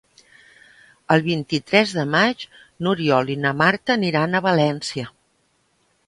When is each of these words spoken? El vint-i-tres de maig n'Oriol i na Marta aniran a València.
El 1.15 1.19
vint-i-tres 1.25 1.91
de 1.97 2.05
maig 2.15 2.45
n'Oriol 2.87 3.29
i 3.33 3.35
na 3.41 3.51
Marta 3.59 3.93
aniran 3.97 4.33
a 4.33 4.41
València. 4.47 5.05